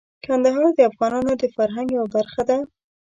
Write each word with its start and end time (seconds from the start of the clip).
کندهار 0.25 0.69
د 0.75 0.79
افغانانو 0.89 1.33
د 1.37 1.43
فرهنګ 1.55 1.87
یوه 1.97 2.07
برخه 2.15 2.41
ده. 2.49 2.57